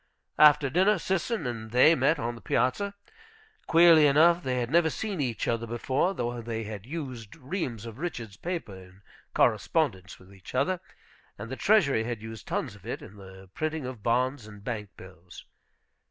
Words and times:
After 0.39 0.67
dinner, 0.71 0.97
Sisson 0.97 1.45
and 1.45 1.69
they 1.69 1.93
met 1.93 2.17
on 2.17 2.33
the 2.33 2.41
piazza. 2.41 2.95
Queerly 3.67 4.07
enough, 4.07 4.41
they 4.41 4.57
had 4.59 4.71
never 4.71 4.89
seen 4.89 5.21
each 5.21 5.47
other 5.47 5.67
before, 5.67 6.15
though 6.15 6.41
they 6.41 6.63
had 6.63 6.87
used 6.87 7.35
reams 7.35 7.85
of 7.85 7.99
Richards' 7.99 8.35
paper 8.35 8.73
in 8.75 9.03
correspondence 9.35 10.17
with 10.17 10.33
each 10.33 10.55
other, 10.55 10.79
and 11.37 11.51
the 11.51 11.55
treasury 11.55 12.03
had 12.03 12.19
used 12.19 12.47
tons 12.47 12.73
of 12.73 12.83
it 12.83 13.03
in 13.03 13.17
the 13.17 13.51
printing 13.53 13.85
of 13.85 14.01
bonds 14.01 14.47
and 14.47 14.63
bank 14.63 14.89
bills. 14.97 15.45